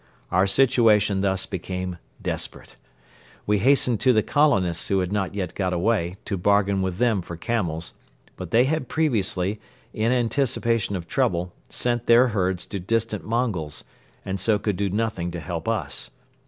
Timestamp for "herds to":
12.29-12.79